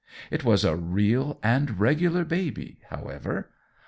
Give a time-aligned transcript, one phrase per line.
[0.31, 3.51] It was a real and regular baby, however.